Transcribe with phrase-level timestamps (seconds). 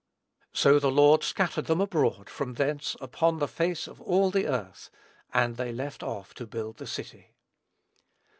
[0.51, 4.89] So the Lord scattered them abroad from thence upon the face of all the earth;
[5.31, 7.35] and they left off to build the city."